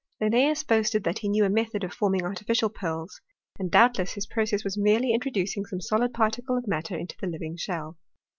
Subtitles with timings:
[0.19, 3.21] Linnseus boasted that he knew a method of forming artificial pearls;
[3.59, 7.55] and doubtless his process was merely introducing some solid particle of matter into the living
[7.55, 7.99] shell.